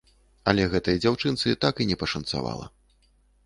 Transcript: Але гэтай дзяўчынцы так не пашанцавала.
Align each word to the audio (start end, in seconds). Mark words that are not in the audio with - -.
Але 0.53 0.63
гэтай 0.71 0.97
дзяўчынцы 1.03 1.55
так 1.67 1.85
не 1.93 2.01
пашанцавала. 2.05 2.65